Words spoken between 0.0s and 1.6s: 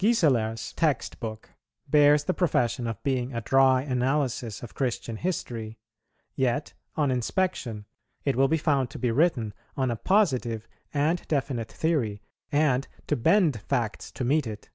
Gieseler's "Text Book"